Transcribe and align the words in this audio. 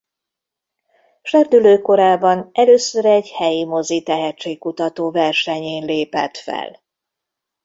Serdülő 1.21 1.81
korában 1.81 2.49
először 2.53 3.05
egy 3.05 3.27
helyi 3.31 3.65
mozi 3.65 4.03
tehetségkutató 4.03 5.11
versenyén 5.11 5.85
lépett 5.85 6.37
fel. 6.37 6.81